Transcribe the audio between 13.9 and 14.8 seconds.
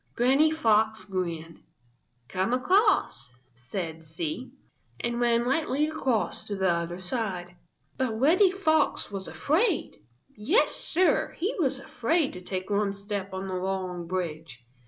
bridge.